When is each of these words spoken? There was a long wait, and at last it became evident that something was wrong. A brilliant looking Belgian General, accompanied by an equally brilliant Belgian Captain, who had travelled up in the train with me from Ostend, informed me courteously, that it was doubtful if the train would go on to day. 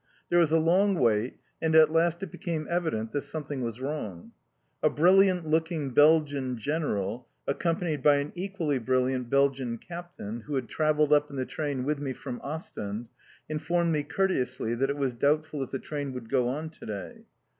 There 0.29 0.39
was 0.39 0.51
a 0.51 0.57
long 0.57 0.95
wait, 0.95 1.37
and 1.61 1.75
at 1.75 1.91
last 1.91 2.23
it 2.23 2.31
became 2.31 2.65
evident 2.71 3.11
that 3.11 3.21
something 3.21 3.61
was 3.61 3.79
wrong. 3.79 4.31
A 4.81 4.89
brilliant 4.89 5.45
looking 5.47 5.91
Belgian 5.91 6.57
General, 6.57 7.27
accompanied 7.45 8.01
by 8.01 8.15
an 8.15 8.31
equally 8.33 8.79
brilliant 8.79 9.29
Belgian 9.29 9.77
Captain, 9.77 10.39
who 10.39 10.55
had 10.55 10.67
travelled 10.69 11.13
up 11.13 11.29
in 11.29 11.35
the 11.35 11.45
train 11.45 11.83
with 11.83 11.99
me 11.99 12.13
from 12.13 12.41
Ostend, 12.43 13.09
informed 13.47 13.91
me 13.91 14.01
courteously, 14.01 14.73
that 14.73 14.89
it 14.89 14.97
was 14.97 15.13
doubtful 15.13 15.61
if 15.61 15.69
the 15.69 15.77
train 15.77 16.13
would 16.13 16.29
go 16.31 16.47
on 16.47 16.71
to 16.71 16.85
day. 16.87 17.25